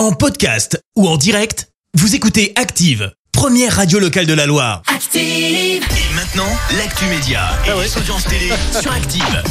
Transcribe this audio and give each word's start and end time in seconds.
En 0.00 0.12
podcast 0.12 0.82
ou 0.96 1.06
en 1.06 1.18
direct, 1.18 1.68
vous 1.92 2.14
écoutez 2.14 2.54
Active, 2.56 3.12
première 3.32 3.76
radio 3.76 3.98
locale 3.98 4.24
de 4.24 4.32
la 4.32 4.46
Loire. 4.46 4.80
Active. 4.86 5.20
Et 5.20 6.14
maintenant, 6.14 6.48
l'actu 6.78 7.04
média 7.04 7.50
et 7.66 7.70
Ah 7.70 7.82
les 7.82 7.98
audiences 7.98 8.24
télé 8.24 8.50
sur 8.80 8.90
Active. 8.92 9.42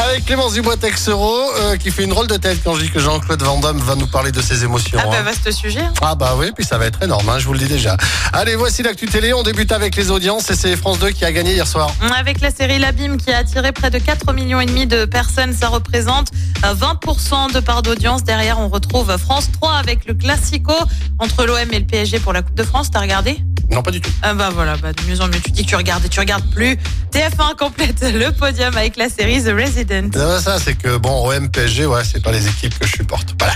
Avec 0.00 0.26
Clémence 0.26 0.52
Dubois-Texero, 0.54 1.40
euh, 1.56 1.76
qui 1.76 1.90
fait 1.90 2.04
une 2.04 2.10
drôle 2.10 2.28
de 2.28 2.36
tête 2.36 2.58
quand 2.62 2.74
je 2.76 2.82
dis 2.82 2.90
que 2.90 3.00
Jean-Claude 3.00 3.42
Van 3.42 3.58
Damme 3.58 3.78
va 3.80 3.96
nous 3.96 4.06
parler 4.06 4.30
de 4.30 4.40
ses 4.40 4.62
émotions. 4.62 4.98
Ah 5.02 5.06
bah 5.08 5.16
hein. 5.18 5.22
vaste 5.22 5.50
sujet. 5.50 5.80
hein. 5.80 5.92
Ah 6.00 6.14
bah 6.14 6.34
oui, 6.38 6.52
puis 6.54 6.64
ça 6.64 6.78
va 6.78 6.86
être 6.86 7.02
énorme, 7.02 7.28
hein, 7.28 7.38
je 7.40 7.46
vous 7.46 7.52
le 7.52 7.58
dis 7.58 7.66
déjà. 7.66 7.96
Allez, 8.32 8.54
voici 8.54 8.82
l'actu 8.84 9.06
télé, 9.06 9.32
on 9.34 9.42
débute 9.42 9.72
avec 9.72 9.96
les 9.96 10.10
audiences 10.12 10.50
et 10.50 10.54
c'est 10.54 10.76
France 10.76 11.00
2 11.00 11.10
qui 11.10 11.24
a 11.24 11.32
gagné 11.32 11.52
hier 11.54 11.66
soir. 11.66 11.90
Avec 12.16 12.40
la 12.40 12.50
série 12.52 12.78
L'Abîme 12.78 13.16
qui 13.16 13.32
a 13.32 13.38
attiré 13.38 13.72
près 13.72 13.90
de 13.90 13.98
4 13.98 14.32
millions 14.34 14.60
et 14.60 14.66
demi 14.66 14.86
de 14.86 15.04
personnes, 15.04 15.52
ça 15.52 15.68
représente 15.68 16.28
euh, 16.64 16.74
20% 16.74 17.52
de 17.52 17.58
part 17.60 17.82
d'audience. 17.82 18.22
Derrière, 18.22 18.60
on 18.60 18.68
retrouve 18.68 19.16
France 19.18 19.48
3 19.60 19.74
avec 19.74 20.06
le 20.06 20.14
Classico 20.14 20.74
entre 21.18 21.44
l'OM 21.44 21.58
et 21.72 21.78
le 21.80 21.86
PSG 21.86 22.20
pour 22.20 22.32
la 22.32 22.42
Coupe 22.42 22.54
de 22.54 22.62
France. 22.62 22.90
T'as 22.92 23.00
regardé? 23.00 23.38
Non, 23.70 23.82
pas 23.82 23.90
du 23.90 24.00
tout. 24.00 24.10
Ah 24.22 24.34
bah 24.34 24.50
voilà, 24.52 24.76
bah 24.76 24.92
de 24.92 25.02
mieux 25.10 25.20
en 25.20 25.26
mieux. 25.28 25.40
Tu 25.44 25.50
dis 25.50 25.64
que 25.64 25.68
tu 25.68 25.76
regardes 25.76 26.04
et 26.04 26.08
tu 26.08 26.20
regardes 26.20 26.48
plus. 26.50 26.78
TF1 27.12 27.56
complète 27.58 28.00
le 28.14 28.32
podium 28.32 28.76
avec 28.76 28.96
la 28.96 29.08
série 29.08 29.42
The 29.42 29.48
Resident. 29.48 30.10
Euh, 30.16 30.40
Ça, 30.40 30.58
c'est 30.58 30.74
que 30.74 30.96
bon, 30.96 31.28
OM, 31.28 31.50
PSG, 31.50 31.86
ouais, 31.86 32.02
c'est 32.04 32.22
pas 32.22 32.32
les 32.32 32.46
équipes 32.48 32.78
que 32.78 32.86
je 32.86 32.92
supporte. 32.96 33.34
Voilà. 33.38 33.54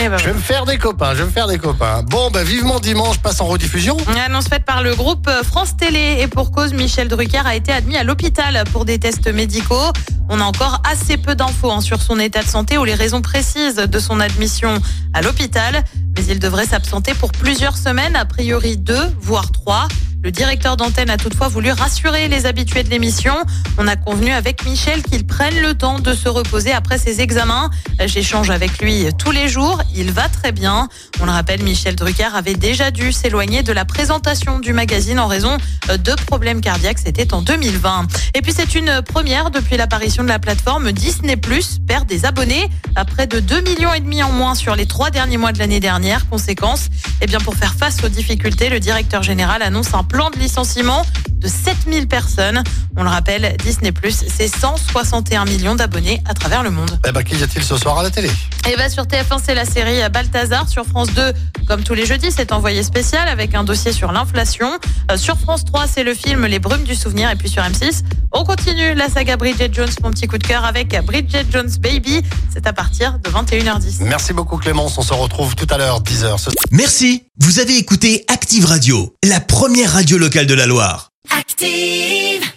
Eh 0.00 0.08
bah, 0.08 0.16
Je 0.18 0.26
vais 0.26 0.34
me 0.34 0.38
faire 0.40 0.64
des 0.64 0.78
copains, 0.78 1.12
je 1.14 1.18
vais 1.20 1.24
me 1.24 1.30
faire 1.30 1.48
des 1.48 1.58
copains. 1.58 2.02
Bon, 2.04 2.30
bah 2.30 2.44
vivement 2.44 2.78
dimanche, 2.78 3.18
passe 3.18 3.40
en 3.40 3.46
rediffusion. 3.46 3.96
Une 4.12 4.18
Annonce 4.18 4.46
faite 4.48 4.64
par 4.64 4.82
le 4.82 4.94
groupe 4.94 5.28
France 5.44 5.76
Télé 5.76 6.18
et 6.20 6.28
pour 6.28 6.52
cause, 6.52 6.72
Michel 6.72 7.08
Drucker 7.08 7.42
a 7.44 7.54
été 7.56 7.72
admis 7.72 7.96
à 7.96 8.04
l'hôpital 8.04 8.62
pour 8.72 8.84
des 8.84 8.98
tests 8.98 9.26
médicaux. 9.32 9.92
On 10.28 10.40
a 10.40 10.44
encore 10.44 10.82
assez 10.84 11.16
peu 11.16 11.34
d'infos 11.34 11.70
hein, 11.70 11.80
sur 11.80 12.02
son 12.02 12.18
état 12.18 12.42
de 12.42 12.48
santé 12.48 12.76
ou 12.76 12.84
les 12.84 12.94
raisons 12.94 13.22
précises 13.22 13.76
de 13.76 13.98
son 13.98 14.20
admission 14.20 14.78
à 15.14 15.22
l'hôpital, 15.22 15.84
mais 16.16 16.24
il 16.26 16.38
devrait 16.38 16.66
s'absenter 16.66 17.14
pour 17.14 17.32
plusieurs 17.32 17.76
semaines, 17.76 18.14
a 18.14 18.24
priori 18.24 18.76
deux, 18.76 19.14
voire 19.20 19.50
trois. 19.52 19.88
Le 20.24 20.32
directeur 20.32 20.76
d'antenne 20.76 21.10
a 21.10 21.16
toutefois 21.16 21.46
voulu 21.46 21.70
rassurer 21.70 22.26
les 22.26 22.44
habitués 22.44 22.82
de 22.82 22.90
l'émission. 22.90 23.34
On 23.78 23.86
a 23.86 23.94
convenu 23.94 24.32
avec 24.32 24.64
Michel 24.64 25.02
qu'il 25.02 25.24
prenne 25.24 25.60
le 25.60 25.74
temps 25.74 26.00
de 26.00 26.12
se 26.12 26.28
reposer 26.28 26.72
après 26.72 26.98
ses 26.98 27.20
examens. 27.20 27.70
J'échange 28.04 28.50
avec 28.50 28.80
lui 28.80 29.06
tous 29.16 29.30
les 29.30 29.48
jours. 29.48 29.80
Il 29.94 30.10
va 30.10 30.28
très 30.28 30.50
bien. 30.50 30.88
On 31.20 31.24
le 31.26 31.30
rappelle, 31.30 31.62
Michel 31.62 31.94
Drucker 31.94 32.34
avait 32.34 32.54
déjà 32.54 32.90
dû 32.90 33.12
s'éloigner 33.12 33.62
de 33.62 33.72
la 33.72 33.84
présentation 33.84 34.58
du 34.58 34.72
magazine 34.72 35.20
en 35.20 35.28
raison 35.28 35.56
de 35.88 36.12
problèmes 36.26 36.60
cardiaques. 36.60 36.98
C'était 36.98 37.32
en 37.32 37.40
2020. 37.40 38.08
Et 38.34 38.42
puis 38.42 38.52
c'est 38.52 38.74
une 38.74 39.02
première 39.02 39.50
depuis 39.50 39.76
l'apparition 39.76 40.24
de 40.24 40.28
la 40.28 40.40
plateforme 40.40 40.90
Disney 40.90 41.36
Plus 41.36 41.78
perd 41.86 42.08
des 42.08 42.24
abonnés 42.24 42.68
à 42.96 43.04
près 43.04 43.28
de 43.28 43.38
2 43.38 43.60
millions 43.60 43.94
et 43.94 44.00
demi 44.00 44.22
en 44.24 44.32
moins 44.32 44.56
sur 44.56 44.74
les 44.74 44.86
trois 44.86 45.10
derniers 45.10 45.36
mois 45.36 45.52
de 45.52 45.60
l'année 45.60 45.80
dernière. 45.80 46.28
Conséquence, 46.28 46.88
eh 47.20 47.26
bien 47.26 47.38
pour 47.38 47.54
faire 47.54 47.74
face 47.74 48.02
aux 48.02 48.08
difficultés, 48.08 48.68
le 48.68 48.80
directeur 48.80 49.22
général 49.22 49.62
annonce 49.62 49.94
un 49.94 50.07
plan 50.08 50.30
de 50.30 50.38
licenciement 50.38 51.04
de 51.32 51.46
7000 51.46 52.08
personnes. 52.08 52.62
On 52.96 53.02
le 53.02 53.08
rappelle, 53.08 53.56
Disney 53.58 53.92
Plus, 53.92 54.24
c'est 54.26 54.48
161 54.48 55.44
millions 55.44 55.76
d'abonnés 55.76 56.20
à 56.28 56.34
travers 56.34 56.62
le 56.62 56.70
monde. 56.70 56.98
Eh 57.06 57.12
ben, 57.12 57.22
qui 57.22 57.36
y 57.36 57.42
a-t-il 57.42 57.62
ce 57.62 57.76
soir 57.76 57.98
à 57.98 58.02
la 58.02 58.10
télé? 58.10 58.30
Et 58.68 58.76
bah 58.76 58.88
sur 58.88 59.04
TF1, 59.04 59.40
c'est 59.42 59.54
la 59.54 59.64
série 59.64 60.00
Balthazar. 60.10 60.68
Sur 60.68 60.84
France 60.84 61.12
2, 61.14 61.32
comme 61.66 61.84
tous 61.84 61.94
les 61.94 62.06
jeudis, 62.06 62.32
c'est 62.32 62.52
envoyé 62.52 62.82
spécial 62.82 63.28
avec 63.28 63.54
un 63.54 63.62
dossier 63.64 63.92
sur 63.92 64.10
l'inflation. 64.10 64.70
Euh, 65.10 65.16
sur 65.16 65.38
France 65.38 65.64
3, 65.64 65.86
c'est 65.86 66.02
le 66.02 66.14
film 66.14 66.44
Les 66.46 66.58
Brumes 66.58 66.84
du 66.84 66.94
Souvenir. 66.94 67.30
Et 67.30 67.36
puis 67.36 67.48
sur 67.48 67.62
M6, 67.62 68.02
on 68.32 68.44
continue 68.44 68.94
la 68.94 69.08
saga 69.08 69.36
Bridget 69.36 69.70
Jones, 69.72 69.88
mon 70.02 70.10
petit 70.10 70.26
coup 70.26 70.38
de 70.38 70.46
cœur, 70.46 70.64
avec 70.64 70.96
Bridget 71.04 71.46
Jones 71.50 71.70
Baby. 71.80 72.22
C'est 72.52 72.66
à 72.66 72.72
partir 72.72 73.18
de 73.18 73.30
21h10. 73.30 74.04
Merci 74.04 74.32
beaucoup 74.32 74.56
Clémence, 74.56 74.98
on 74.98 75.02
se 75.02 75.14
retrouve 75.14 75.54
tout 75.54 75.66
à 75.70 75.78
l'heure, 75.78 76.02
10h. 76.02 76.38
Ce 76.38 76.50
Merci, 76.70 77.24
vous 77.40 77.58
avez 77.60 77.76
écouté 77.76 78.24
Active 78.28 78.64
Radio, 78.64 79.14
la 79.24 79.40
première 79.40 79.92
radio 79.92 80.18
locale 80.18 80.46
de 80.46 80.54
la 80.54 80.66
Loire. 80.66 81.10
Active. 81.36 82.48